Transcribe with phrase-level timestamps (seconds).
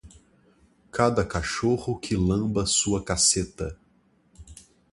[0.91, 3.77] Cada cachorro que lamba sua caceta